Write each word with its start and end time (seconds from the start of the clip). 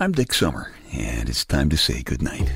I'm 0.00 0.12
Dick 0.12 0.32
Summer, 0.32 0.70
and 0.92 1.28
it's 1.28 1.44
time 1.44 1.68
to 1.70 1.76
say 1.76 2.04
goodnight. 2.04 2.46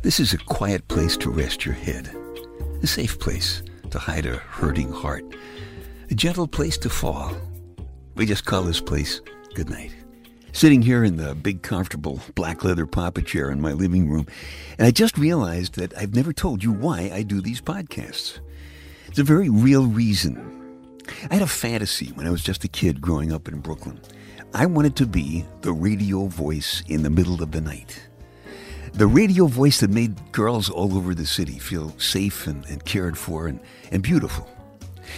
This 0.00 0.18
is 0.18 0.32
a 0.32 0.38
quiet 0.38 0.88
place 0.88 1.14
to 1.18 1.28
rest 1.28 1.66
your 1.66 1.74
head, 1.74 2.08
a 2.82 2.86
safe 2.86 3.18
place 3.18 3.62
to 3.90 3.98
hide 3.98 4.24
a 4.24 4.36
hurting 4.36 4.92
heart, 4.92 5.24
a 6.10 6.14
gentle 6.14 6.48
place 6.48 6.78
to 6.78 6.88
fall. 6.88 7.36
We 8.14 8.24
just 8.24 8.46
call 8.46 8.62
this 8.62 8.80
place 8.80 9.20
goodnight. 9.52 9.94
Sitting 10.52 10.80
here 10.80 11.04
in 11.04 11.18
the 11.18 11.34
big, 11.34 11.60
comfortable 11.60 12.18
black 12.34 12.64
leather 12.64 12.86
papa 12.86 13.20
chair 13.20 13.50
in 13.50 13.60
my 13.60 13.74
living 13.74 14.08
room, 14.08 14.26
and 14.78 14.86
I 14.86 14.90
just 14.90 15.18
realized 15.18 15.74
that 15.74 15.94
I've 15.98 16.14
never 16.14 16.32
told 16.32 16.64
you 16.64 16.72
why 16.72 17.10
I 17.12 17.22
do 17.22 17.42
these 17.42 17.60
podcasts. 17.60 18.40
It's 19.10 19.18
a 19.18 19.24
very 19.24 19.48
real 19.48 19.86
reason. 19.86 20.38
I 21.30 21.34
had 21.34 21.42
a 21.42 21.46
fantasy 21.48 22.12
when 22.14 22.28
I 22.28 22.30
was 22.30 22.44
just 22.44 22.62
a 22.62 22.68
kid 22.68 23.00
growing 23.00 23.32
up 23.32 23.48
in 23.48 23.58
Brooklyn. 23.58 24.00
I 24.54 24.66
wanted 24.66 24.94
to 24.96 25.06
be 25.06 25.44
the 25.62 25.72
radio 25.72 26.26
voice 26.26 26.84
in 26.86 27.02
the 27.02 27.10
middle 27.10 27.42
of 27.42 27.50
the 27.50 27.60
night. 27.60 28.00
The 28.92 29.08
radio 29.08 29.46
voice 29.46 29.80
that 29.80 29.90
made 29.90 30.30
girls 30.30 30.70
all 30.70 30.96
over 30.96 31.12
the 31.12 31.26
city 31.26 31.58
feel 31.58 31.92
safe 31.98 32.46
and, 32.46 32.64
and 32.66 32.84
cared 32.84 33.18
for 33.18 33.48
and, 33.48 33.58
and 33.90 34.00
beautiful. 34.00 34.48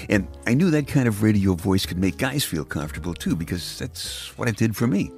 And 0.09 0.27
I 0.47 0.55
knew 0.55 0.71
that 0.71 0.89
kind 0.89 1.07
of 1.07 1.23
radio 1.23 1.53
voice 1.53 1.85
could 1.85 1.99
make 1.99 2.17
guys 2.17 2.45
feel 2.45 2.65
comfortable 2.65 3.13
too, 3.13 3.37
because 3.37 3.79
that's 3.79 4.37
what 4.39 4.49
it 4.49 4.57
did 4.57 4.75
for 4.75 4.87
me. 4.87 5.13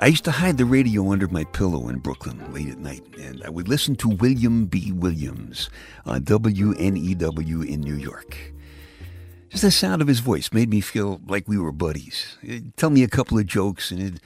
I 0.00 0.06
used 0.06 0.24
to 0.26 0.30
hide 0.30 0.58
the 0.58 0.64
radio 0.64 1.10
under 1.10 1.26
my 1.26 1.42
pillow 1.42 1.88
in 1.88 1.98
Brooklyn 1.98 2.52
late 2.54 2.68
at 2.68 2.78
night, 2.78 3.02
and 3.18 3.42
I 3.42 3.50
would 3.50 3.66
listen 3.66 3.96
to 3.96 4.08
William 4.08 4.66
B. 4.66 4.92
Williams 4.92 5.70
on 6.06 6.22
WNEW 6.22 7.68
in 7.68 7.80
New 7.80 7.96
York. 7.96 8.36
Just 9.48 9.62
the 9.62 9.72
sound 9.72 10.00
of 10.00 10.06
his 10.06 10.20
voice 10.20 10.52
made 10.52 10.70
me 10.70 10.80
feel 10.80 11.20
like 11.26 11.48
we 11.48 11.58
were 11.58 11.72
buddies. 11.72 12.38
He'd 12.42 12.76
tell 12.76 12.90
me 12.90 13.02
a 13.02 13.08
couple 13.08 13.40
of 13.40 13.46
jokes, 13.46 13.90
and 13.90 14.00
it'd 14.00 14.20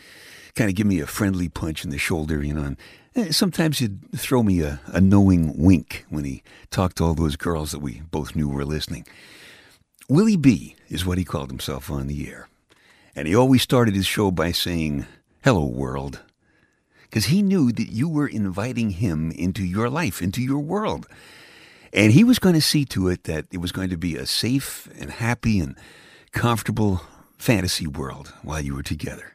kind 0.55 0.69
of 0.69 0.77
give 0.77 0.87
me 0.87 1.01
a 1.01 1.07
friendly 1.07 1.49
punch 1.49 1.85
in 1.85 1.91
the 1.91 1.97
shoulder, 1.97 2.45
you 2.45 2.53
know. 2.53 2.65
And 2.65 2.77
eh, 3.17 3.31
sometimes 3.31 3.79
he'd 3.79 4.13
throw 4.15 4.43
me 4.43 4.61
a, 4.61 4.79
a 4.89 5.01
knowing 5.01 5.57
wink 5.57 6.05
when 6.11 6.25
he 6.25 6.43
talked 6.71 6.97
to 6.99 7.05
all 7.05 7.15
those 7.15 7.37
girls 7.37 7.71
that 7.71 7.81
we 7.81 8.03
both 8.11 8.37
knew 8.37 8.51
were 8.51 8.67
listening. 8.67 9.07
Willie 10.07 10.37
B 10.37 10.77
is 10.91 11.07
what 11.07 11.17
he 11.17 11.25
called 11.25 11.49
himself 11.49 11.91
on 11.91 12.09
the 12.09 12.29
air. 12.29 12.49
And 13.17 13.27
he 13.27 13.35
always 13.35 13.63
started 13.63 13.95
his 13.95 14.07
show 14.07 14.31
by 14.31 14.53
saying, 14.53 15.07
Hello, 15.45 15.65
world. 15.65 16.21
Because 17.03 17.25
he 17.25 17.43
knew 17.43 17.73
that 17.73 17.89
you 17.89 18.09
were 18.09 18.29
inviting 18.29 18.91
him 18.91 19.33
into 19.33 19.65
your 19.65 19.91
life, 19.91 20.23
into 20.23 20.41
your 20.41 20.61
world. 20.61 21.09
And 21.93 22.13
he 22.13 22.23
was 22.23 22.39
going 22.39 22.55
to 22.55 22.61
see 22.61 22.85
to 22.87 23.09
it 23.09 23.25
that 23.25 23.47
it 23.51 23.59
was 23.59 23.73
going 23.73 23.91
to 23.91 23.97
be 23.97 24.15
a 24.15 24.25
safe 24.25 24.89
and 25.01 25.11
happy 25.11 25.59
and 25.59 25.77
comfortable 26.31 27.01
fantasy 27.39 27.89
world 27.89 28.33
while 28.43 28.61
you 28.61 28.77
were 28.77 28.85
together. 28.85 29.35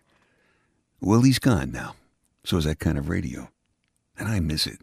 Well, 1.01 1.23
he's 1.23 1.39
gone 1.39 1.73
now. 1.73 1.95
So 2.45 2.55
is 2.55 2.63
that 2.63 2.79
kind 2.79 2.97
of 2.97 3.09
radio. 3.09 3.49
And 4.17 4.29
I 4.29 4.39
miss 4.39 4.65
it. 4.65 4.79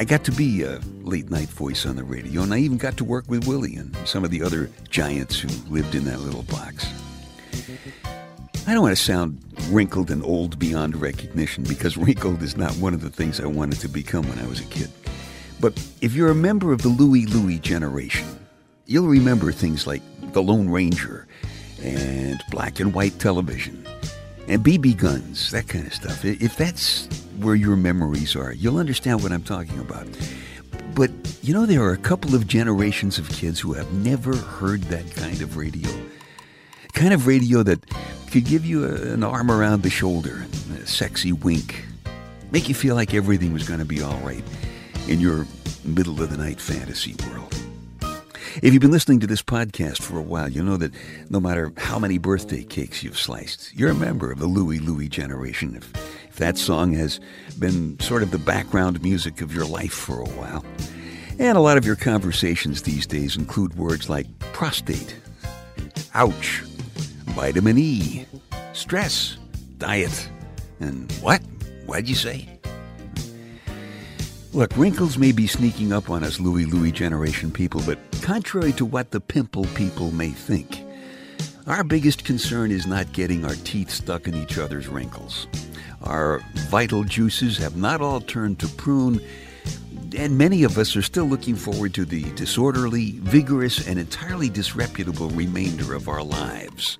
I 0.00 0.04
got 0.04 0.24
to 0.24 0.32
be 0.32 0.62
a 0.62 0.80
late 1.02 1.30
night 1.30 1.50
voice 1.50 1.84
on 1.84 1.96
the 1.96 2.04
radio, 2.04 2.40
and 2.40 2.54
I 2.54 2.58
even 2.60 2.78
got 2.78 2.96
to 2.96 3.04
work 3.04 3.26
with 3.28 3.46
Willie 3.46 3.76
and 3.76 3.94
some 4.06 4.24
of 4.24 4.30
the 4.30 4.42
other 4.42 4.70
giants 4.88 5.38
who 5.38 5.48
lived 5.70 5.94
in 5.94 6.06
that 6.06 6.20
little 6.20 6.44
box. 6.44 6.86
I 8.66 8.72
don't 8.72 8.80
want 8.80 8.96
to 8.96 9.02
sound 9.02 9.44
wrinkled 9.68 10.10
and 10.10 10.24
old 10.24 10.58
beyond 10.58 10.96
recognition 10.96 11.64
because 11.64 11.96
wrinkled 11.98 12.42
is 12.42 12.56
not 12.56 12.72
one 12.76 12.94
of 12.94 13.02
the 13.02 13.10
things 13.10 13.40
I 13.40 13.46
wanted 13.46 13.78
to 13.80 13.88
become 13.88 14.26
when 14.26 14.38
I 14.38 14.46
was 14.46 14.60
a 14.60 14.64
kid. 14.64 14.90
But 15.60 15.74
if 16.00 16.14
you're 16.14 16.30
a 16.30 16.34
member 16.34 16.72
of 16.72 16.80
the 16.80 16.88
Louie 16.88 17.26
Louie 17.26 17.58
generation, 17.58 18.26
you'll 18.86 19.06
remember 19.06 19.52
things 19.52 19.86
like 19.86 20.00
The 20.32 20.42
Lone 20.42 20.70
Ranger 20.70 21.26
and 21.82 22.42
black 22.50 22.80
and 22.80 22.94
white 22.94 23.18
television 23.18 23.86
and 24.48 24.64
BB 24.64 24.96
guns, 24.96 25.50
that 25.50 25.68
kind 25.68 25.86
of 25.86 25.94
stuff. 25.94 26.24
If 26.24 26.56
that's 26.56 27.06
where 27.38 27.54
your 27.54 27.76
memories 27.76 28.36
are, 28.36 28.52
you'll 28.52 28.78
understand 28.78 29.22
what 29.22 29.32
I'm 29.32 29.42
talking 29.42 29.78
about. 29.78 30.06
But 30.94 31.10
you 31.42 31.54
know, 31.54 31.66
there 31.66 31.82
are 31.82 31.92
a 31.92 31.98
couple 31.98 32.34
of 32.34 32.46
generations 32.46 33.18
of 33.18 33.28
kids 33.28 33.60
who 33.60 33.72
have 33.72 33.92
never 33.92 34.36
heard 34.36 34.82
that 34.84 35.14
kind 35.14 35.40
of 35.40 35.56
radio. 35.56 35.88
Kind 36.92 37.14
of 37.14 37.26
radio 37.26 37.62
that 37.62 37.84
could 38.30 38.44
give 38.44 38.64
you 38.64 38.84
a, 38.84 39.12
an 39.12 39.24
arm 39.24 39.50
around 39.50 39.82
the 39.82 39.90
shoulder, 39.90 40.46
a 40.74 40.86
sexy 40.86 41.32
wink, 41.32 41.84
make 42.50 42.68
you 42.68 42.74
feel 42.74 42.94
like 42.94 43.14
everything 43.14 43.52
was 43.52 43.66
going 43.66 43.80
to 43.80 43.86
be 43.86 44.02
all 44.02 44.18
right 44.18 44.44
in 45.08 45.20
your 45.20 45.46
middle 45.84 46.20
of 46.20 46.30
the 46.30 46.36
night 46.36 46.60
fantasy 46.60 47.14
world. 47.28 47.59
If 48.56 48.72
you've 48.72 48.82
been 48.82 48.90
listening 48.90 49.20
to 49.20 49.28
this 49.28 49.42
podcast 49.42 50.02
for 50.02 50.18
a 50.18 50.22
while, 50.22 50.48
you 50.48 50.62
know 50.62 50.76
that 50.76 50.92
no 51.30 51.40
matter 51.40 51.72
how 51.76 52.00
many 52.00 52.18
birthday 52.18 52.64
cakes 52.64 53.02
you've 53.02 53.18
sliced, 53.18 53.72
you're 53.74 53.90
a 53.90 53.94
member 53.94 54.32
of 54.32 54.40
the 54.40 54.46
Louie 54.46 54.80
Louie 54.80 55.08
generation. 55.08 55.76
If, 55.76 55.92
if 56.28 56.36
that 56.36 56.58
song 56.58 56.92
has 56.94 57.20
been 57.60 57.98
sort 58.00 58.24
of 58.24 58.32
the 58.32 58.38
background 58.38 59.00
music 59.02 59.40
of 59.40 59.54
your 59.54 59.64
life 59.64 59.92
for 59.92 60.20
a 60.20 60.28
while. 60.30 60.64
And 61.38 61.56
a 61.56 61.60
lot 61.60 61.78
of 61.78 61.86
your 61.86 61.94
conversations 61.96 62.82
these 62.82 63.06
days 63.06 63.36
include 63.36 63.76
words 63.76 64.10
like 64.10 64.26
prostate, 64.52 65.16
ouch, 66.14 66.60
vitamin 67.28 67.78
E, 67.78 68.26
stress, 68.72 69.38
diet, 69.78 70.28
and 70.80 71.10
what? 71.22 71.40
What'd 71.86 72.08
you 72.08 72.16
say? 72.16 72.59
Look, 74.52 74.76
wrinkles 74.76 75.16
may 75.16 75.30
be 75.30 75.46
sneaking 75.46 75.92
up 75.92 76.10
on 76.10 76.24
us 76.24 76.40
Louie 76.40 76.64
Louie 76.64 76.90
generation 76.90 77.52
people, 77.52 77.82
but 77.86 78.00
contrary 78.20 78.72
to 78.72 78.84
what 78.84 79.12
the 79.12 79.20
pimple 79.20 79.64
people 79.76 80.10
may 80.10 80.30
think, 80.30 80.82
our 81.68 81.84
biggest 81.84 82.24
concern 82.24 82.72
is 82.72 82.84
not 82.84 83.12
getting 83.12 83.44
our 83.44 83.54
teeth 83.54 83.90
stuck 83.90 84.26
in 84.26 84.34
each 84.34 84.58
other's 84.58 84.88
wrinkles. 84.88 85.46
Our 86.02 86.40
vital 86.68 87.04
juices 87.04 87.58
have 87.58 87.76
not 87.76 88.00
all 88.00 88.20
turned 88.20 88.58
to 88.58 88.66
prune, 88.66 89.20
and 90.16 90.36
many 90.36 90.64
of 90.64 90.78
us 90.78 90.96
are 90.96 91.02
still 91.02 91.26
looking 91.26 91.54
forward 91.54 91.94
to 91.94 92.04
the 92.04 92.22
disorderly, 92.32 93.12
vigorous, 93.20 93.86
and 93.86 94.00
entirely 94.00 94.48
disreputable 94.48 95.30
remainder 95.30 95.94
of 95.94 96.08
our 96.08 96.24
lives. 96.24 96.98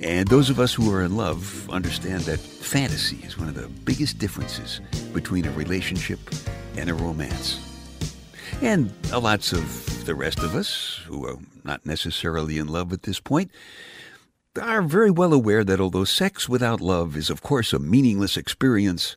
And 0.00 0.28
those 0.28 0.48
of 0.48 0.60
us 0.60 0.72
who 0.72 0.92
are 0.94 1.02
in 1.02 1.16
love 1.16 1.68
understand 1.70 2.22
that 2.22 2.38
fantasy 2.38 3.18
is 3.26 3.36
one 3.36 3.48
of 3.48 3.54
the 3.54 3.66
biggest 3.66 4.18
differences 4.18 4.80
between 5.12 5.44
a 5.44 5.50
relationship 5.52 6.20
and 6.76 6.88
a 6.88 6.94
romance. 6.94 7.64
And 8.62 8.92
lots 9.12 9.52
of 9.52 10.06
the 10.06 10.14
rest 10.14 10.38
of 10.38 10.54
us, 10.54 11.00
who 11.06 11.26
are 11.26 11.38
not 11.64 11.84
necessarily 11.84 12.58
in 12.58 12.68
love 12.68 12.92
at 12.92 13.02
this 13.02 13.18
point, 13.18 13.50
are 14.60 14.82
very 14.82 15.10
well 15.10 15.32
aware 15.32 15.64
that 15.64 15.80
although 15.80 16.04
sex 16.04 16.48
without 16.48 16.80
love 16.80 17.16
is, 17.16 17.28
of 17.28 17.42
course, 17.42 17.72
a 17.72 17.78
meaningless 17.78 18.36
experience, 18.36 19.16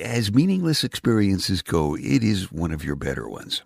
as 0.00 0.32
meaningless 0.32 0.84
experiences 0.84 1.60
go, 1.60 1.96
it 1.96 2.22
is 2.22 2.52
one 2.52 2.72
of 2.72 2.84
your 2.84 2.96
better 2.96 3.28
ones. 3.28 3.62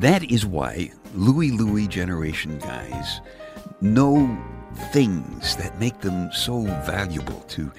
That 0.00 0.30
is 0.30 0.46
why 0.46 0.92
Louie 1.14 1.50
Louie 1.50 1.86
generation 1.86 2.58
guys 2.58 3.20
know 3.82 4.34
things 4.92 5.56
that 5.56 5.78
make 5.78 6.00
them 6.00 6.32
so 6.32 6.62
valuable 6.86 7.40
to 7.48 7.70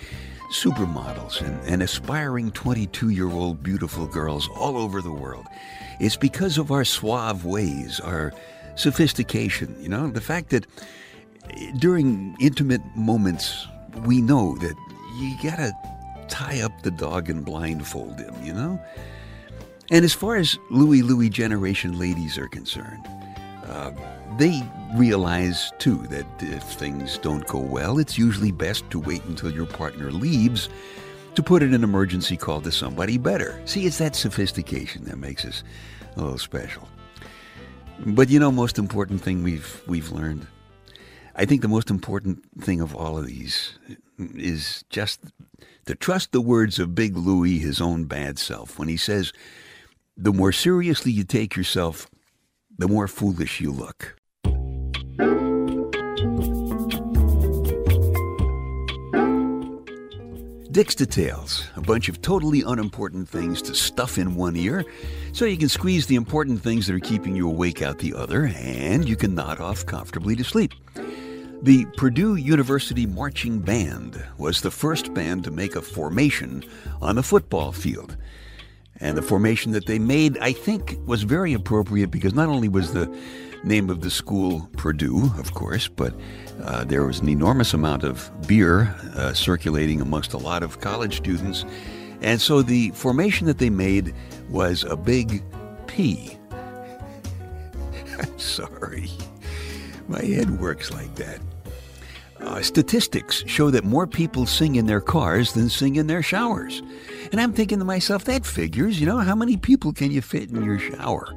supermodels 0.54 1.42
and, 1.42 1.60
and 1.68 1.82
aspiring 1.82 2.52
22 2.52 3.10
year 3.10 3.32
old 3.32 3.64
beautiful 3.64 4.06
girls 4.06 4.48
all 4.56 4.78
over 4.78 5.02
the 5.02 5.12
world. 5.12 5.48
It's 6.00 6.16
because 6.16 6.60
of 6.60 6.70
our 6.72 6.86
suave 6.86 7.44
ways, 7.44 8.00
our 8.00 8.34
sophistication, 8.76 9.76
you 9.82 9.90
know, 9.90 10.08
the 10.08 10.22
fact 10.22 10.52
that 10.52 10.68
during 11.80 12.36
intimate 12.40 12.82
moments, 12.96 13.66
we 14.06 14.22
know 14.22 14.56
that 14.60 14.76
you 15.18 15.36
gotta 15.42 15.74
tie 16.30 16.62
up 16.62 16.84
the 16.84 16.92
dog 16.92 17.32
and 17.32 17.44
blindfold 17.44 18.20
him, 18.20 18.36
you 18.46 18.54
know? 18.54 18.80
And 19.92 20.06
as 20.06 20.14
far 20.14 20.38
as 20.38 20.58
Louie 20.70 21.02
Louie 21.02 21.30
generation 21.30 22.00
ladies 22.00 22.38
are 22.38 22.48
concerned, 22.48 23.06
uh, 23.66 23.92
they 24.38 24.64
realize 24.96 25.74
too 25.80 26.08
that 26.08 26.26
if 26.40 26.64
things 26.64 27.18
don't 27.18 27.46
go 27.46 27.60
well, 27.60 28.00
it's 28.00 28.18
usually 28.18 28.54
best 28.54 28.90
to 28.92 29.00
wait 29.00 29.22
until 29.26 29.52
your 29.52 29.66
partner 29.66 30.10
leaves 30.10 30.70
to 31.36 31.44
put 31.44 31.62
in 31.62 31.74
an 31.74 31.84
emergency 31.84 32.38
call 32.38 32.62
to 32.62 32.72
somebody 32.72 33.18
better. 33.18 33.62
See, 33.66 33.86
it's 33.86 33.98
that 33.98 34.16
sophistication 34.16 35.04
that 35.06 35.18
makes 35.18 35.44
us 35.44 35.62
a 36.16 36.22
little 36.22 36.38
special. 36.38 36.88
But 38.06 38.30
you 38.30 38.40
know, 38.40 38.50
most 38.50 38.80
important 38.80 39.22
thing 39.22 39.44
we've 39.44 39.84
we've 39.88 40.10
learned. 40.10 40.48
I 41.36 41.44
think 41.44 41.62
the 41.62 41.68
most 41.68 41.90
important 41.90 42.44
thing 42.62 42.80
of 42.80 42.96
all 42.96 43.18
of 43.18 43.28
these 43.28 43.78
is 44.18 44.86
just 44.90 45.20
to 45.86 45.96
trust 45.96 46.32
the 46.32 46.42
words 46.42 46.80
of 46.80 46.96
Big 46.96 47.18
Louie, 47.18 47.60
his 47.60 47.82
own 47.82 48.06
bad 48.06 48.40
self, 48.40 48.80
when 48.80 48.88
he 48.88 48.98
says, 48.98 49.34
The 50.18 50.34
more 50.34 50.52
seriously 50.52 51.12
you 51.12 51.24
take 51.24 51.56
yourself, 51.56 52.10
the 52.78 52.88
more 52.88 53.08
foolish 53.08 53.62
you 53.62 53.72
look. 53.72 54.16
Dick's 60.72 60.96
Details, 60.96 61.66
a 61.76 61.82
bunch 61.82 62.08
of 62.08 62.22
totally 62.22 62.62
unimportant 62.66 63.28
things 63.28 63.62
to 63.64 63.76
stuff 63.76 64.18
in 64.18 64.36
one 64.36 64.56
ear 64.56 64.86
so 65.34 65.46
you 65.46 65.58
can 65.58 65.70
squeeze 65.70 66.06
the 66.06 66.16
important 66.16 66.62
things 66.62 66.88
that 66.88 66.96
are 66.96 67.00
keeping 67.00 67.36
you 67.36 67.48
awake 67.48 67.82
out 67.82 68.00
the 68.00 68.14
other 68.14 68.52
and 68.56 69.08
you 69.08 69.16
can 69.16 69.36
nod 69.36 69.60
off 69.60 69.86
comfortably 69.86 70.36
to 70.36 70.44
sleep. 70.44 70.74
The 71.62 71.86
Purdue 71.98 72.36
University 72.36 73.06
Marching 73.06 73.60
Band 73.60 74.24
was 74.38 74.62
the 74.62 74.72
first 74.72 75.14
band 75.14 75.44
to 75.44 75.52
make 75.52 75.76
a 75.76 75.82
formation 75.82 76.64
on 77.02 77.16
the 77.16 77.24
football 77.24 77.72
field. 77.72 78.18
And 79.02 79.18
the 79.18 79.22
formation 79.22 79.72
that 79.72 79.88
they 79.88 80.00
made, 80.00 80.38
I 80.38 80.54
think, 80.54 80.98
was 81.06 81.24
very 81.24 81.54
appropriate 81.54 82.12
because 82.12 82.34
not 82.34 82.48
only 82.48 82.70
was 82.70 82.94
the 82.94 83.14
name 83.64 83.90
of 83.90 84.02
the 84.02 84.12
school 84.12 84.70
Purdue, 84.78 85.32
of 85.38 85.54
course, 85.54 85.88
but 85.88 86.14
uh, 86.64 86.84
there 86.84 87.04
was 87.04 87.20
an 87.20 87.28
enormous 87.28 87.74
amount 87.74 88.04
of 88.04 88.32
beer 88.48 88.96
uh, 89.16 89.34
circulating 89.34 90.02
amongst 90.02 90.34
a 90.34 90.38
lot 90.38 90.64
of 90.64 90.80
college 90.82 91.18
students. 91.18 91.66
And 92.22 92.40
so 92.40 92.62
the 92.62 92.92
formation 92.92 93.48
that 93.48 93.58
they 93.58 93.72
made 93.72 94.14
was 94.50 94.84
a 94.84 94.96
big 94.96 95.44
P. 95.88 96.38
Sorry. 98.38 99.10
My 100.08 100.24
head 100.24 100.60
works 100.60 100.92
like 100.92 101.16
that. 101.16 101.40
Uh, 102.52 102.62
statistics 102.62 103.46
show 103.48 103.72
that 103.72 103.86
more 103.86 104.06
people 104.06 104.46
sing 104.46 104.76
in 104.76 104.86
their 104.86 105.00
cars 105.00 105.54
than 105.54 105.70
sing 105.70 105.96
in 105.96 106.08
their 106.08 106.22
showers. 106.22 106.84
And 107.32 107.40
I'm 107.40 107.54
thinking 107.54 107.80
to 107.80 107.86
myself, 107.86 108.26
that 108.26 108.46
figures, 108.46 109.00
you 109.00 109.06
know, 109.06 109.20
how 109.20 109.36
many 109.36 109.56
people 109.56 109.94
can 109.94 110.12
you 110.12 110.22
fit 110.22 110.50
in 110.52 110.62
your 110.62 110.78
shower? 110.78 111.34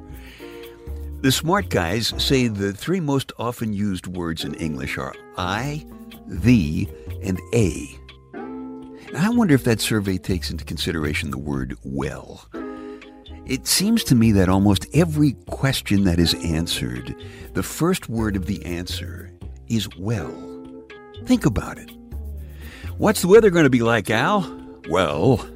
The 1.20 1.30
smart 1.30 1.68
guys 1.68 2.12
say 2.18 2.48
the 2.48 2.72
three 2.72 2.98
most 2.98 3.30
often 3.38 3.72
used 3.72 4.08
words 4.08 4.44
in 4.44 4.54
English 4.54 4.98
are 4.98 5.14
I, 5.38 5.86
the, 6.26 6.88
and 7.22 7.40
a. 7.52 7.86
I 9.16 9.28
wonder 9.28 9.54
if 9.54 9.62
that 9.62 9.80
survey 9.80 10.18
takes 10.18 10.50
into 10.50 10.64
consideration 10.64 11.30
the 11.30 11.38
word 11.38 11.78
well. 11.84 12.44
It 13.46 13.68
seems 13.68 14.02
to 14.04 14.16
me 14.16 14.32
that 14.32 14.48
almost 14.48 14.88
every 14.92 15.34
question 15.46 16.02
that 16.04 16.18
is 16.18 16.34
answered, 16.42 17.14
the 17.52 17.62
first 17.62 18.08
word 18.08 18.34
of 18.34 18.46
the 18.46 18.64
answer 18.64 19.30
is 19.68 19.88
well. 19.96 20.53
Think 21.26 21.46
about 21.46 21.78
it. 21.78 21.90
What's 22.98 23.22
the 23.22 23.28
weather 23.28 23.50
going 23.50 23.64
to 23.64 23.70
be 23.70 23.82
like, 23.82 24.10
Al? 24.10 24.46
Well, 24.88 25.46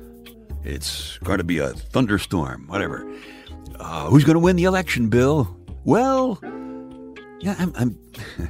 it's 0.65 1.19
going 1.19 1.39
to 1.39 1.45
be 1.45 1.59
a 1.59 1.69
thunderstorm, 1.69 2.67
whatever. 2.67 3.07
Uh, 3.79 4.07
who's 4.09 4.25
going 4.25 4.35
to 4.35 4.41
win 4.41 4.57
the 4.57 4.65
election, 4.65 5.09
Bill? 5.09 5.55
Well, 5.85 6.39
yeah, 7.41 7.55
I'm, 7.59 7.73
I'm 7.77 7.99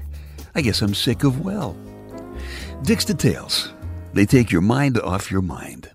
I 0.55 0.61
guess 0.61 0.81
I'm 0.81 0.95
sick 0.95 1.25
of 1.25 1.45
well. 1.45 1.77
Dick's 2.83 3.05
Details. 3.05 3.73
They 4.15 4.25
take 4.25 4.51
your 4.51 4.63
mind 4.63 4.99
off 4.99 5.31
your 5.31 5.43
mind. 5.43 5.91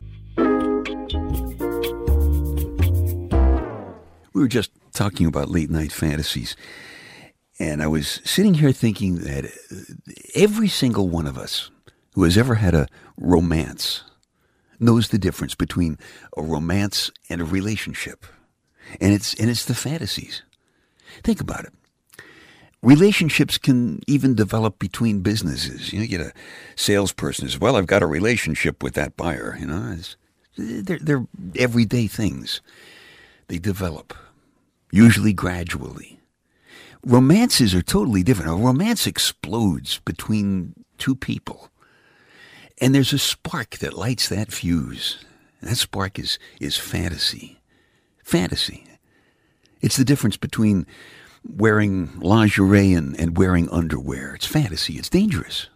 We 4.33 4.41
were 4.41 4.47
just 4.47 4.71
talking 4.93 5.25
about 5.27 5.49
late 5.49 5.69
night 5.69 5.91
fantasies. 5.91 6.55
And 7.59 7.83
I 7.83 7.87
was 7.87 8.19
sitting 8.23 8.55
here 8.55 8.71
thinking 8.71 9.19
that 9.19 9.45
uh, 9.45 9.75
every 10.35 10.67
single 10.67 11.07
one 11.09 11.27
of 11.27 11.37
us 11.37 11.69
who 12.13 12.23
has 12.23 12.37
ever 12.37 12.55
had 12.55 12.73
a 12.73 12.87
romance 13.17 14.03
knows 14.79 15.09
the 15.09 15.19
difference 15.19 15.55
between 15.55 15.97
a 16.35 16.41
romance 16.41 17.11
and 17.29 17.41
a 17.41 17.45
relationship. 17.45 18.25
And 18.99 19.13
it's 19.13 19.33
and 19.35 19.49
it's 19.49 19.65
the 19.65 19.75
fantasies. 19.75 20.43
Think 21.23 21.39
about 21.39 21.65
it. 21.65 21.73
Relationships 22.81 23.57
can 23.57 24.01
even 24.07 24.35
develop 24.35 24.77
between 24.77 25.21
businesses. 25.21 25.93
You 25.93 25.99
know, 25.99 26.03
you 26.03 26.09
get 26.09 26.21
a 26.21 26.33
salesperson 26.75 27.47
says, 27.47 27.59
"Well, 27.59 27.77
I've 27.77 27.87
got 27.87 28.03
a 28.03 28.07
relationship 28.07 28.83
with 28.83 28.93
that 28.95 29.15
buyer." 29.15 29.55
You 29.57 29.67
know, 29.67 29.95
it's, 29.97 30.17
they're, 30.57 30.99
they're 30.99 31.25
everyday 31.55 32.07
things. 32.07 32.61
They 33.47 33.57
develop, 33.57 34.13
usually 34.91 35.33
gradually. 35.33 36.12
Romances 37.05 37.75
are 37.75 37.81
totally 37.81 38.23
different. 38.23 38.51
A 38.51 38.55
romance 38.55 39.05
explodes 39.07 39.99
between 40.05 40.73
two 40.97 41.15
people, 41.15 41.69
and 42.79 42.95
there's 42.95 43.13
a 43.13 43.19
spark 43.19 43.77
that 43.79 43.93
lights 43.93 44.29
that 44.29 44.51
fuse. 44.51 45.23
And 45.59 45.69
that 45.69 45.75
spark 45.75 46.17
is 46.17 46.39
is 46.59 46.77
fantasy. 46.77 47.59
Fantasy. 48.23 48.85
It's 49.81 49.97
the 49.97 50.05
difference 50.05 50.37
between 50.37 50.87
wearing 51.45 52.19
lingerie 52.19 52.93
and, 52.93 53.19
and 53.19 53.37
wearing 53.37 53.69
underwear. 53.69 54.35
It's 54.35 54.45
fantasy. 54.45 54.93
It's 54.93 55.09
dangerous. 55.09 55.67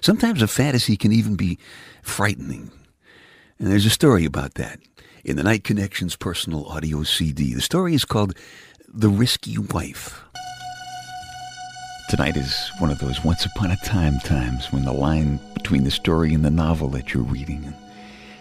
Sometimes 0.00 0.40
a 0.40 0.48
fantasy 0.48 0.96
can 0.96 1.12
even 1.12 1.36
be 1.36 1.58
frightening. 2.02 2.70
And 3.58 3.70
there's 3.70 3.86
a 3.86 3.90
story 3.90 4.24
about 4.24 4.54
that 4.54 4.80
in 5.24 5.36
the 5.36 5.42
Night 5.42 5.64
Connections 5.64 6.16
personal 6.16 6.66
audio 6.66 7.02
CD. 7.02 7.52
The 7.52 7.60
story 7.60 7.94
is 7.94 8.04
called 8.04 8.34
The 8.94 9.10
Risky 9.10 9.58
Wife. 9.58 10.24
Tonight 12.08 12.38
is 12.38 12.70
one 12.78 12.90
of 12.90 12.98
those 12.98 13.22
once 13.22 13.44
upon 13.44 13.70
a 13.70 13.76
time 13.84 14.18
times 14.20 14.72
when 14.72 14.86
the 14.86 14.92
line 14.92 15.38
between 15.52 15.84
the 15.84 15.90
story 15.90 16.32
and 16.32 16.42
the 16.42 16.50
novel 16.50 16.88
that 16.90 17.12
you're 17.12 17.22
reading 17.22 17.64
and 17.66 17.74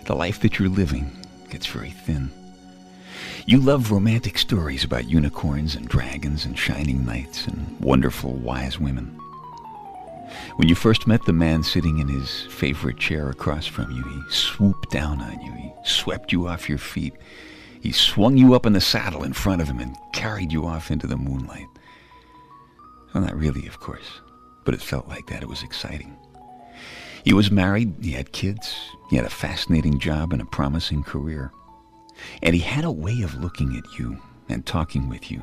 the 0.05 0.15
life 0.15 0.39
that 0.39 0.57
you're 0.57 0.69
living 0.69 1.11
gets 1.49 1.65
very 1.65 1.91
thin. 1.91 2.31
You 3.45 3.59
love 3.59 3.91
romantic 3.91 4.37
stories 4.37 4.85
about 4.85 5.09
unicorns 5.09 5.75
and 5.75 5.85
dragons 5.85 6.45
and 6.45 6.57
shining 6.57 7.05
knights 7.05 7.45
and 7.45 7.77
wonderful 7.81 8.31
wise 8.31 8.79
women. 8.79 9.19
When 10.55 10.69
you 10.69 10.75
first 10.75 11.07
met 11.07 11.25
the 11.25 11.33
man 11.33 11.61
sitting 11.61 11.97
in 11.97 12.07
his 12.07 12.43
favorite 12.43 12.97
chair 12.97 13.29
across 13.29 13.67
from 13.67 13.91
you, 13.91 14.01
he 14.01 14.21
swooped 14.31 14.91
down 14.91 15.19
on 15.19 15.41
you. 15.41 15.51
He 15.51 15.73
swept 15.83 16.31
you 16.31 16.47
off 16.47 16.69
your 16.69 16.77
feet. 16.77 17.15
He 17.81 17.91
swung 17.91 18.37
you 18.37 18.53
up 18.53 18.65
in 18.65 18.73
the 18.73 18.81
saddle 18.81 19.23
in 19.23 19.33
front 19.33 19.61
of 19.61 19.67
him 19.67 19.79
and 19.79 19.95
carried 20.13 20.51
you 20.51 20.65
off 20.65 20.91
into 20.91 21.07
the 21.07 21.17
moonlight. 21.17 21.67
Well, 23.13 23.23
not 23.23 23.37
really, 23.37 23.67
of 23.67 23.79
course, 23.79 24.21
but 24.65 24.73
it 24.73 24.81
felt 24.81 25.07
like 25.07 25.27
that. 25.27 25.43
It 25.43 25.49
was 25.49 25.63
exciting. 25.63 26.17
He 27.23 27.33
was 27.33 27.51
married, 27.51 27.93
he 28.01 28.11
had 28.11 28.31
kids, 28.31 28.75
he 29.09 29.15
had 29.15 29.25
a 29.25 29.29
fascinating 29.29 29.99
job 29.99 30.31
and 30.33 30.41
a 30.41 30.45
promising 30.45 31.03
career. 31.03 31.51
And 32.41 32.55
he 32.55 32.61
had 32.61 32.85
a 32.85 32.91
way 32.91 33.21
of 33.21 33.35
looking 33.35 33.75
at 33.75 33.99
you 33.99 34.17
and 34.49 34.65
talking 34.65 35.09
with 35.09 35.29
you 35.29 35.41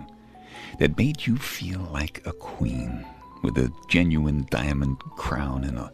that 0.78 0.96
made 0.96 1.26
you 1.26 1.36
feel 1.36 1.80
like 1.92 2.22
a 2.26 2.32
queen 2.32 3.04
with 3.42 3.58
a 3.58 3.72
genuine 3.88 4.46
diamond 4.50 4.98
crown 5.16 5.64
and 5.64 5.78
a 5.78 5.92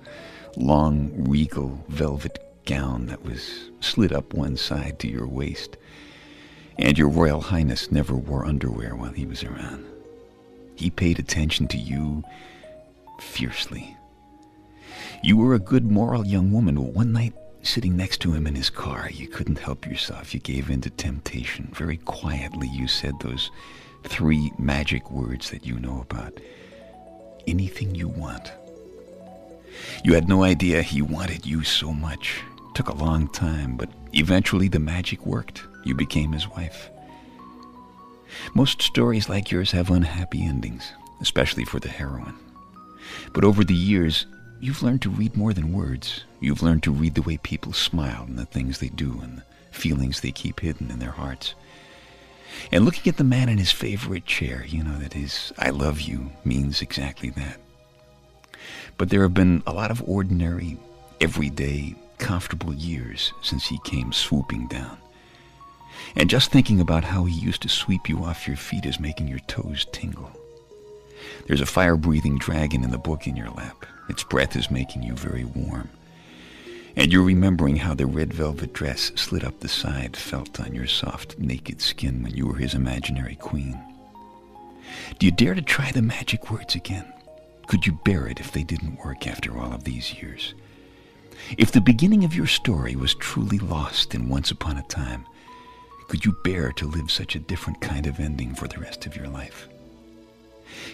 long 0.57 1.11
regal 1.29 1.85
velvet 1.89 2.39
gown 2.67 3.07
that 3.07 3.25
was 3.25 3.71
slid 3.81 4.13
up 4.13 4.33
one 4.33 4.57
side 4.57 4.99
to 5.01 5.09
your 5.09 5.27
waist. 5.27 5.77
And 6.81 6.99
your 6.99 7.09
Royal 7.09 7.41
Highness 7.41 7.93
never 7.93 8.15
wore 8.15 8.47
underwear 8.47 8.97
while 8.97 9.13
he 9.13 9.27
was 9.27 9.45
around. 9.45 9.85
He 10.75 10.91
paid 10.91 11.19
attention 11.19 11.69
to 11.69 11.79
you 11.79 12.25
fiercely. 13.21 13.97
You 15.23 15.37
were 15.37 15.55
a 15.55 15.59
good 15.59 15.85
moral 15.91 16.27
young 16.27 16.51
woman, 16.53 16.77
but 16.77 16.95
one 16.95 17.13
night 17.13 17.35
Sitting 17.63 17.95
next 17.95 18.21
to 18.23 18.33
him 18.33 18.47
in 18.47 18.55
his 18.55 18.71
car, 18.71 19.11
you 19.11 19.29
couldn't 19.29 19.59
help 19.59 19.87
yourself. 19.87 20.33
You 20.33 20.41
gave 20.41 20.71
in 20.71 20.81
to 20.81 20.91
temptation. 20.91 21.71
Very 21.75 21.99
quietly, 21.99 22.69
you 22.69 22.89
said 22.89 23.13
those 23.21 23.51
three 24.05 24.51
magic 24.59 25.11
words 25.11 25.51
that 25.51 25.67
you 25.67 25.79
know 25.79 26.01
about. 26.01 26.41
Anything 27.47 27.95
you 27.95 28.09
want. 28.09 28.51
You 30.05 30.15
had 30.15 30.27
no 30.29 30.43
idea 30.43 30.81
he 30.81 31.03
wanted 31.03 31.45
you 31.45 31.63
so 31.63 31.93
much. 31.93 32.41
Took 32.81 32.89
a 32.89 33.05
long 33.05 33.29
time, 33.29 33.77
but 33.77 33.91
eventually 34.15 34.67
the 34.67 34.79
magic 34.79 35.27
worked. 35.27 35.65
You 35.85 35.95
became 35.95 36.33
his 36.33 36.49
wife. 36.49 36.89
Most 38.55 38.81
stories 38.81 39.29
like 39.29 39.51
yours 39.51 39.71
have 39.73 39.91
unhappy 39.91 40.43
endings, 40.47 40.93
especially 41.21 41.67
for 41.67 41.79
the 41.79 41.91
heroine. 41.91 42.39
But 43.35 43.45
over 43.45 43.65
the 43.65 43.75
years, 43.75 44.25
You've 44.63 44.83
learned 44.83 45.01
to 45.03 45.11
read 45.11 45.39
more 45.39 45.55
than 45.55 45.73
words. 45.73 46.25
You've 46.39 46.63
learned 46.63 46.83
to 46.83 46.91
read 46.91 47.15
the 47.15 47.23
way 47.23 47.39
people 47.39 47.73
smile 47.73 48.25
and 48.29 48.39
the 48.39 48.45
things 48.45 48.79
they 48.79 48.91
do 48.91 49.19
and 49.23 49.39
the 49.39 49.43
feelings 49.71 50.21
they 50.21 50.33
keep 50.33 50.61
hidden 50.61 50.91
in 50.91 50.99
their 50.99 51.13
hearts. 51.13 51.55
And 52.71 52.85
looking 52.85 53.11
at 53.11 53.17
the 53.17 53.25
man 53.25 53.49
in 53.49 53.57
his 53.57 53.73
favorite 53.73 54.27
chair, 54.27 54.67
you 54.67 54.85
know 54.85 54.99
that 54.99 55.15
his 55.15 55.51
I 55.59 55.71
love 55.71 56.03
you 56.03 56.31
means 56.45 56.83
exactly 56.83 57.31
that. 57.31 57.59
But 58.99 59.09
there 59.09 59.23
have 59.23 59.33
been 59.33 59.63
a 59.67 59.73
lot 59.73 59.91
of 59.91 60.07
ordinary, 60.07 60.77
everyday, 61.23 61.95
comfortable 62.21 62.73
years 62.73 63.33
since 63.43 63.67
he 63.67 63.79
came 63.79 64.13
swooping 64.13 64.69
down. 64.69 64.97
And 66.15 66.31
just 66.31 66.53
thinking 66.53 66.81
about 66.81 67.05
how 67.05 67.25
he 67.25 67.35
used 67.35 67.63
to 67.63 67.69
sweep 67.69 68.09
you 68.09 68.25
off 68.25 68.47
your 68.47 68.57
feet 68.57 68.87
is 68.87 69.01
making 69.01 69.27
your 69.27 69.41
toes 69.41 69.87
tingle. 69.91 70.31
There's 71.47 71.61
a 71.61 71.67
fire 71.67 71.97
breathing 71.97 72.39
dragon 72.39 72.85
in 72.85 72.91
the 72.91 72.99
book 72.99 73.27
in 73.27 73.37
your 73.37 73.51
lap. 73.51 73.85
Its 74.09 74.23
breath 74.23 74.57
is 74.57 74.71
making 74.71 75.03
you 75.03 75.15
very 75.15 75.45
warm. 75.45 75.89
And 76.97 77.13
you're 77.13 77.23
remembering 77.23 77.77
how 77.77 77.95
the 77.95 78.07
red 78.07 78.33
velvet 78.33 78.73
dress 78.73 79.13
slid 79.15 79.45
up 79.45 79.61
the 79.61 79.69
side 79.69 80.17
felt 80.17 80.61
on 80.61 80.75
your 80.75 80.87
soft, 80.87 81.39
naked 81.39 81.81
skin 81.81 82.23
when 82.23 82.35
you 82.35 82.47
were 82.47 82.57
his 82.57 82.75
imaginary 82.75 83.37
queen. 83.37 83.79
Do 85.19 85.27
you 85.27 85.33
dare 85.33 85.55
to 85.55 85.63
try 85.63 85.93
the 85.93 86.03
magic 86.03 86.51
words 86.51 86.75
again? 86.75 87.13
Could 87.69 87.87
you 87.87 87.99
bear 88.05 88.27
it 88.27 88.41
if 88.41 88.51
they 88.51 88.65
didn't 88.65 89.05
work 89.05 89.27
after 89.27 89.57
all 89.57 89.73
of 89.73 89.85
these 89.85 90.15
years? 90.15 90.55
If 91.59 91.73
the 91.73 91.81
beginning 91.81 92.25
of 92.25 92.35
your 92.35 92.47
story 92.47 92.97
was 92.97 93.15
truly 93.15 93.59
lost 93.59 94.15
in 94.15 94.29
once 94.29 94.51
upon 94.51 94.77
a 94.77 94.83
time, 94.85 95.27
could 96.09 96.25
you 96.25 96.37
bear 96.45 96.73
to 96.73 96.87
live 96.87 97.11
such 97.11 97.35
a 97.35 97.41
different 97.41 97.81
kind 97.81 98.07
of 98.07 98.19
ending 98.21 98.55
for 98.55 98.69
the 98.69 98.79
rest 98.79 99.07
of 99.07 99.17
your 99.17 99.29
life? 99.29 99.69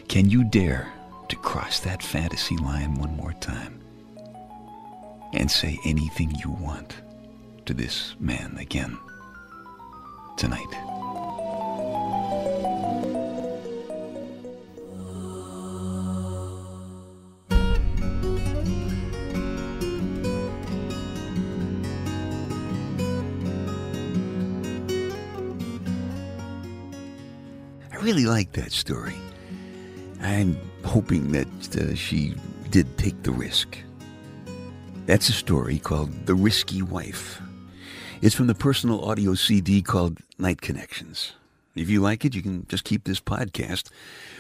Can 0.08 0.30
you 0.30 0.44
dare 0.44 0.92
to 1.28 1.36
cross 1.36 1.80
that 1.80 2.02
fantasy 2.02 2.56
line 2.56 2.94
one 2.94 3.16
more 3.16 3.32
time 3.34 3.80
and 5.32 5.50
say 5.50 5.78
anything 5.84 6.34
you 6.44 6.50
want 6.50 6.96
to 7.66 7.74
this 7.74 8.14
man 8.20 8.56
again 8.58 8.98
tonight? 10.36 10.95
I 27.96 27.98
really 28.00 28.26
like 28.26 28.52
that 28.52 28.72
story. 28.72 29.14
I'm 30.20 30.58
hoping 30.84 31.32
that 31.32 31.76
uh, 31.76 31.94
she 31.94 32.34
did 32.68 32.98
take 32.98 33.22
the 33.22 33.30
risk. 33.30 33.78
That's 35.06 35.30
a 35.30 35.32
story 35.32 35.78
called 35.78 36.26
The 36.26 36.34
Risky 36.34 36.82
Wife. 36.82 37.40
It's 38.20 38.34
from 38.34 38.48
the 38.48 38.54
personal 38.54 39.02
audio 39.02 39.34
CD 39.34 39.80
called 39.80 40.18
Night 40.36 40.60
Connections. 40.60 41.32
If 41.74 41.88
you 41.88 42.02
like 42.02 42.26
it, 42.26 42.34
you 42.34 42.42
can 42.42 42.66
just 42.68 42.84
keep 42.84 43.04
this 43.04 43.20
podcast. 43.20 43.88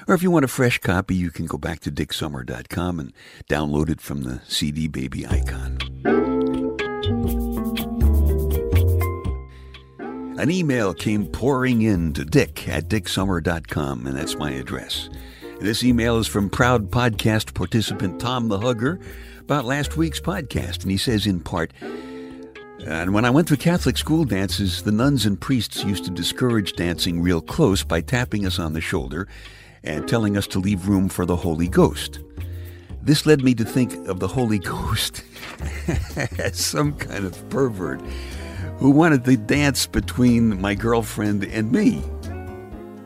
Or 0.06 0.14
if 0.14 0.22
you 0.22 0.30
want 0.30 0.44
a 0.44 0.48
fresh 0.48 0.78
copy, 0.78 1.14
you 1.14 1.30
can 1.30 1.46
go 1.46 1.56
back 1.56 1.80
to 1.80 1.90
dicksummer.com 1.90 3.00
and 3.00 3.12
download 3.48 3.88
it 3.88 4.02
from 4.02 4.24
the 4.24 4.42
CD 4.46 4.86
baby 4.86 5.26
icon. 5.26 5.78
An 10.38 10.50
email 10.50 10.92
came 10.92 11.26
pouring 11.26 11.80
in 11.80 12.12
to 12.12 12.22
dick 12.22 12.68
at 12.68 12.88
dicksummer.com, 12.88 14.06
and 14.06 14.14
that's 14.16 14.36
my 14.36 14.50
address. 14.50 15.08
This 15.60 15.82
email 15.82 16.18
is 16.18 16.26
from 16.26 16.50
proud 16.50 16.90
podcast 16.90 17.54
participant 17.54 18.20
Tom 18.20 18.48
the 18.48 18.58
Hugger 18.58 19.00
about 19.40 19.64
last 19.64 19.96
week's 19.96 20.20
podcast, 20.20 20.82
and 20.82 20.90
he 20.90 20.98
says 20.98 21.26
in 21.26 21.40
part, 21.40 21.72
and 22.86 23.14
when 23.14 23.24
I 23.24 23.30
went 23.30 23.48
to 23.48 23.56
Catholic 23.56 23.96
school 23.96 24.26
dances, 24.26 24.82
the 24.82 24.92
nuns 24.92 25.24
and 25.24 25.40
priests 25.40 25.82
used 25.84 26.04
to 26.04 26.10
discourage 26.10 26.74
dancing 26.74 27.22
real 27.22 27.40
close 27.40 27.82
by 27.82 28.02
tapping 28.02 28.44
us 28.44 28.58
on 28.58 28.74
the 28.74 28.82
shoulder 28.82 29.26
and 29.84 30.06
telling 30.06 30.36
us 30.36 30.46
to 30.48 30.58
leave 30.58 30.86
room 30.86 31.08
for 31.08 31.24
the 31.24 31.36
Holy 31.36 31.66
Ghost. 31.68 32.20
This 33.00 33.24
led 33.24 33.42
me 33.42 33.54
to 33.54 33.64
think 33.64 33.94
of 34.06 34.20
the 34.20 34.28
Holy 34.28 34.58
Ghost 34.60 35.24
as 36.38 36.58
some 36.58 36.92
kind 36.92 37.24
of 37.24 37.48
pervert 37.48 38.02
who 38.78 38.90
wanted 38.90 39.24
to 39.24 39.36
dance 39.36 39.86
between 39.86 40.60
my 40.60 40.74
girlfriend 40.74 41.44
and 41.44 41.72
me. 41.72 42.02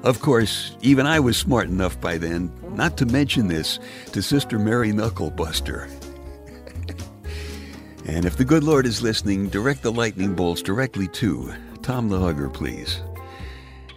Of 0.03 0.21
course, 0.21 0.77
even 0.81 1.07
I 1.07 1.21
was 1.21 1.37
smart 1.37 1.69
enough 1.69 2.01
by 2.01 2.19
then 2.19 2.53
not 2.75 2.97
to 2.99 3.07
mention 3.07 3.49
this 3.49 3.79
to 4.13 4.23
Sister 4.23 4.59
Mary 4.59 4.93
Knucklebuster. 4.93 5.91
and 8.07 8.25
if 8.25 8.37
the 8.37 8.45
good 8.45 8.65
Lord 8.65 8.87
is 8.87 9.03
listening, 9.03 9.49
direct 9.49 9.83
the 9.83 9.93
lightning 9.93 10.35
bolts 10.35 10.63
directly 10.63 11.09
to 11.09 11.53
Tom 11.83 12.09
the 12.09 12.19
Hugger, 12.19 12.49
please. 12.49 13.01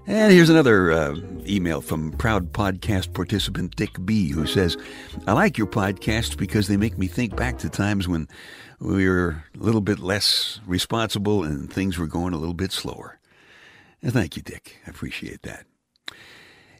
And 0.05 0.33
here's 0.33 0.49
another 0.49 0.91
uh, 0.91 1.15
email 1.47 1.79
from 1.79 2.11
proud 2.11 2.51
podcast 2.51 3.13
participant 3.13 3.75
Dick 3.77 3.91
B, 4.03 4.29
who 4.29 4.45
says, 4.45 4.75
I 5.27 5.31
like 5.31 5.57
your 5.57 5.67
podcasts 5.67 6.37
because 6.37 6.67
they 6.67 6.75
make 6.75 6.97
me 6.97 7.07
think 7.07 7.37
back 7.37 7.57
to 7.59 7.69
times 7.69 8.07
when 8.07 8.27
we 8.79 9.07
were 9.07 9.43
a 9.55 9.63
little 9.63 9.79
bit 9.79 9.99
less 9.99 10.59
responsible 10.67 11.43
and 11.45 11.71
things 11.71 11.97
were 11.97 12.07
going 12.07 12.33
a 12.33 12.37
little 12.37 12.53
bit 12.53 12.73
slower. 12.73 13.17
And 14.01 14.11
thank 14.11 14.35
you, 14.35 14.41
Dick. 14.41 14.77
I 14.85 14.89
appreciate 14.89 15.43
that. 15.43 15.65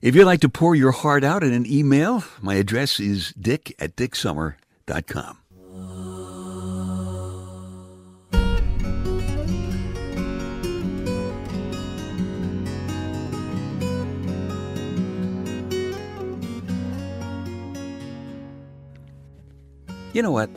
If 0.02 0.16
you'd 0.16 0.26
like 0.26 0.42
to 0.42 0.50
pour 0.50 0.76
your 0.76 0.92
heart 0.92 1.24
out 1.24 1.44
in 1.44 1.54
an 1.54 1.66
email, 1.66 2.26
my 2.42 2.56
address 2.56 3.00
is 3.00 3.34
dick 3.40 3.74
at 3.80 3.96
dicksummer.com. 3.96 5.38
You 20.14 20.22
know 20.22 20.32
what? 20.32 20.50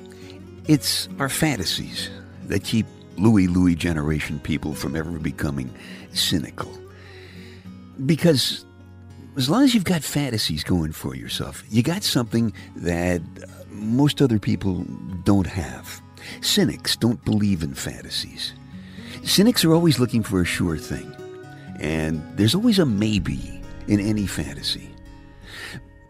It's 0.69 1.09
our 1.19 1.29
fantasies 1.29 2.11
that 2.45 2.63
keep 2.63 2.87
Louie 3.17 3.47
Louie 3.47 3.75
generation 3.75 4.39
people 4.41 4.75
from 4.75 4.95
ever 4.95 5.19
becoming 5.19 5.75
cynical. 6.13 6.71
Because 8.05 8.67
as 9.37 9.49
long 9.49 9.65
as 9.65 9.75
you've 9.75 9.85
got 9.85 10.03
fantasies 10.03 10.63
going 10.63 10.93
for 10.93 11.17
yourself, 11.17 11.65
you 11.71 11.83
got 11.83 12.03
something 12.03 12.53
that 12.77 13.23
most 13.71 14.21
other 14.21 14.39
people 14.39 14.85
don't 15.25 15.47
have. 15.47 16.03
Cynics 16.43 16.95
don't 16.95 17.25
believe 17.25 17.63
in 17.63 17.73
fantasies. 17.75 18.53
Cynics 19.25 19.65
are 19.65 19.73
always 19.73 19.99
looking 19.99 20.23
for 20.23 20.43
a 20.43 20.45
sure 20.45 20.77
thing. 20.77 21.11
And 21.81 22.23
there's 22.37 22.55
always 22.55 22.79
a 22.79 22.87
maybe 22.87 23.63
in 23.89 24.01
any 24.01 24.27
fantasy. 24.27 24.91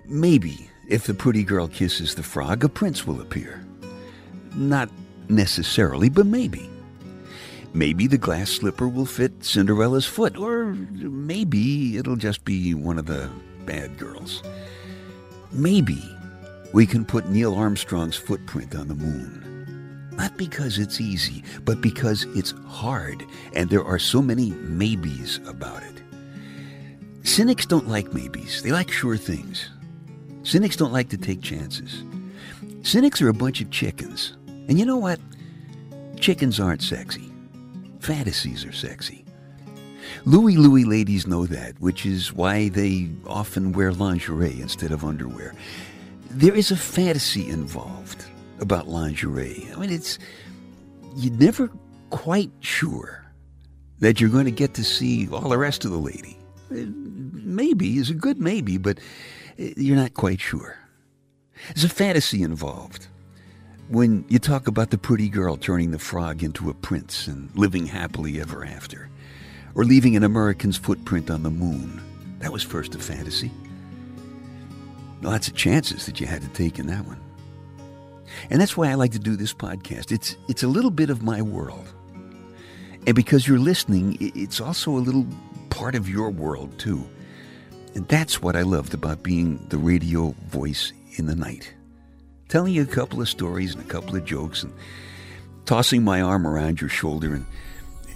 Maybe 0.06 0.68
if 0.88 1.06
the 1.06 1.14
pretty 1.14 1.42
girl 1.42 1.68
kisses 1.68 2.14
the 2.14 2.22
frog, 2.22 2.64
a 2.64 2.68
prince 2.68 3.06
will 3.06 3.20
appear. 3.20 3.64
Not 4.54 4.88
necessarily, 5.28 6.08
but 6.08 6.26
maybe. 6.26 6.70
Maybe 7.74 8.06
the 8.06 8.18
glass 8.18 8.50
slipper 8.50 8.88
will 8.88 9.06
fit 9.06 9.44
Cinderella's 9.44 10.06
foot, 10.06 10.38
or 10.38 10.74
maybe 10.74 11.98
it'll 11.98 12.16
just 12.16 12.44
be 12.44 12.72
one 12.72 12.98
of 12.98 13.06
the 13.06 13.28
bad 13.66 13.98
girls. 13.98 14.42
Maybe 15.52 16.02
we 16.72 16.86
can 16.86 17.04
put 17.04 17.28
Neil 17.28 17.54
Armstrong's 17.54 18.16
footprint 18.16 18.74
on 18.74 18.88
the 18.88 18.94
moon. 18.94 19.42
Not 20.12 20.36
because 20.38 20.78
it's 20.78 21.00
easy, 21.00 21.42
but 21.64 21.82
because 21.82 22.24
it's 22.34 22.54
hard, 22.66 23.24
and 23.52 23.68
there 23.68 23.84
are 23.84 23.98
so 23.98 24.22
many 24.22 24.52
maybes 24.52 25.40
about 25.46 25.82
it. 25.82 26.02
Cynics 27.24 27.66
don't 27.66 27.88
like 27.88 28.14
maybes, 28.14 28.62
they 28.62 28.72
like 28.72 28.90
sure 28.90 29.16
things. 29.16 29.68
Cynics 30.46 30.76
don't 30.76 30.92
like 30.92 31.08
to 31.08 31.16
take 31.16 31.42
chances. 31.42 32.04
Cynics 32.82 33.20
are 33.20 33.28
a 33.28 33.34
bunch 33.34 33.60
of 33.60 33.70
chickens. 33.72 34.36
And 34.46 34.78
you 34.78 34.86
know 34.86 34.96
what? 34.96 35.18
Chickens 36.20 36.60
aren't 36.60 36.82
sexy. 36.82 37.32
Fantasies 37.98 38.64
are 38.64 38.70
sexy. 38.70 39.24
Louie 40.24 40.56
Louie 40.56 40.84
ladies 40.84 41.26
know 41.26 41.46
that, 41.46 41.74
which 41.80 42.06
is 42.06 42.32
why 42.32 42.68
they 42.68 43.10
often 43.26 43.72
wear 43.72 43.90
lingerie 43.90 44.60
instead 44.60 44.92
of 44.92 45.04
underwear. 45.04 45.52
There 46.30 46.54
is 46.54 46.70
a 46.70 46.76
fantasy 46.76 47.48
involved 47.48 48.24
about 48.60 48.86
lingerie. 48.86 49.68
I 49.74 49.80
mean, 49.80 49.90
it's. 49.90 50.16
You're 51.16 51.34
never 51.34 51.68
quite 52.10 52.52
sure 52.60 53.24
that 53.98 54.20
you're 54.20 54.30
going 54.30 54.44
to 54.44 54.52
get 54.52 54.74
to 54.74 54.84
see 54.84 55.28
all 55.28 55.48
the 55.48 55.58
rest 55.58 55.84
of 55.84 55.90
the 55.90 55.98
lady. 55.98 56.38
Uh, 56.70 56.84
maybe 57.32 57.96
is 57.96 58.10
a 58.10 58.14
good 58.14 58.38
maybe, 58.38 58.78
but 58.78 59.00
you're 59.56 59.96
not 59.96 60.14
quite 60.14 60.40
sure. 60.40 60.78
There's 61.68 61.84
a 61.84 61.88
fantasy 61.88 62.42
involved. 62.42 63.06
When 63.88 64.25
you 64.28 64.38
talk 64.38 64.66
about 64.66 64.90
the 64.90 64.98
pretty 64.98 65.28
girl 65.28 65.56
turning 65.56 65.90
the 65.90 65.98
frog 65.98 66.42
into 66.42 66.70
a 66.70 66.75
prince 66.75 67.26
and 67.26 67.54
living 67.56 67.86
happily 67.86 68.40
ever 68.40 68.64
after, 68.64 69.08
or 69.75 69.84
leaving 69.84 70.16
an 70.16 70.25
American's 70.25 70.76
footprint 70.76 71.30
on 71.30 71.42
the 71.42 71.50
moon, 71.50 72.00
that 72.40 72.52
was 72.52 72.62
first 72.62 72.94
a 72.94 72.98
fantasy. 72.98 73.50
Lots 75.22 75.48
of 75.48 75.54
chances 75.54 76.06
that 76.06 76.20
you 76.20 76.26
had 76.26 76.42
to 76.42 76.48
take 76.48 76.78
in 76.78 76.86
that 76.86 77.06
one. 77.06 77.20
And 78.50 78.60
that's 78.60 78.76
why 78.76 78.90
I 78.90 78.94
like 78.94 79.12
to 79.12 79.18
do 79.18 79.36
this 79.36 79.54
podcast. 79.54 80.12
It's, 80.12 80.36
it's 80.48 80.62
a 80.62 80.68
little 80.68 80.90
bit 80.90 81.10
of 81.10 81.22
my 81.22 81.40
world. 81.40 81.92
And 83.06 83.14
because 83.14 83.46
you're 83.46 83.58
listening, 83.58 84.18
it's 84.20 84.60
also 84.60 84.90
a 84.90 84.98
little 84.98 85.26
part 85.70 85.94
of 85.94 86.08
your 86.08 86.30
world, 86.30 86.76
too. 86.78 87.08
And 87.96 88.06
that's 88.08 88.42
what 88.42 88.56
I 88.56 88.60
loved 88.60 88.92
about 88.92 89.22
being 89.22 89.56
the 89.70 89.78
radio 89.78 90.34
voice 90.48 90.92
in 91.14 91.24
the 91.24 91.34
night. 91.34 91.72
Telling 92.50 92.74
you 92.74 92.82
a 92.82 92.86
couple 92.86 93.22
of 93.22 93.28
stories 93.28 93.74
and 93.74 93.82
a 93.82 93.88
couple 93.88 94.14
of 94.14 94.26
jokes 94.26 94.62
and 94.62 94.72
tossing 95.64 96.04
my 96.04 96.20
arm 96.20 96.46
around 96.46 96.78
your 96.78 96.90
shoulder. 96.90 97.32
And, 97.34 97.46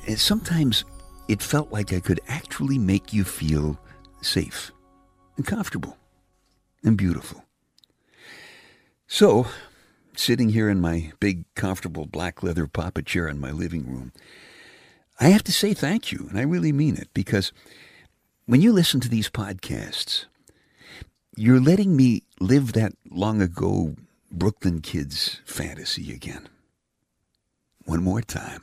and 0.07 0.19
sometimes 0.19 0.85
it 1.29 1.41
felt 1.41 1.73
like 1.73 1.95
I 1.95 2.01
could 2.01 2.21
actually 2.29 2.77
make 2.77 3.15
you 3.15 3.25
feel 3.25 3.81
safe 4.21 4.71
and 5.39 5.47
comfortable 5.47 5.97
and 6.85 6.99
beautiful. 6.99 7.43
So, 9.07 9.47
sitting 10.15 10.51
here 10.51 10.69
in 10.69 10.83
my 10.83 11.13
big, 11.21 11.47
comfortable 11.55 12.05
black 12.05 12.43
leather 12.43 12.67
papa 12.67 13.01
chair 13.01 13.29
in 13.29 13.41
my 13.41 13.51
living 13.51 13.87
room, 13.87 14.13
I 15.19 15.29
have 15.29 15.45
to 15.45 15.53
say 15.53 15.73
thank 15.73 16.13
you, 16.13 16.27
and 16.29 16.39
I 16.39 16.43
really 16.43 16.71
mean 16.71 16.99
it, 16.99 17.09
because 17.15 17.51
when 18.51 18.61
you 18.61 18.73
listen 18.73 18.99
to 18.99 19.09
these 19.09 19.31
podcasts, 19.31 20.25
you're 21.37 21.61
letting 21.61 21.95
me 21.95 22.25
live 22.41 22.73
that 22.73 22.93
long 23.09 23.41
ago 23.41 23.95
Brooklyn 24.33 24.81
kids 24.81 25.41
fantasy 25.45 26.13
again. 26.13 26.49
One 27.85 28.03
more 28.03 28.23
time. 28.23 28.63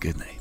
Good 0.00 0.16
night. 0.18 0.37